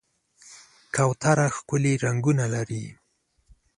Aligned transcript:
کوتره 0.95 1.47
ښکلي 1.55 1.93
رنګونه 2.05 2.45
لري. 2.55 2.85